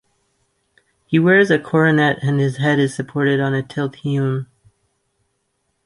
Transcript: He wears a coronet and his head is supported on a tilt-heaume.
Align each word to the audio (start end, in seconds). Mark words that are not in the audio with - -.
He 1.05 1.19
wears 1.19 1.51
a 1.51 1.59
coronet 1.59 2.23
and 2.23 2.39
his 2.39 2.57
head 2.57 2.79
is 2.79 2.91
supported 2.91 3.39
on 3.39 3.53
a 3.53 3.61
tilt-heaume. 3.61 4.47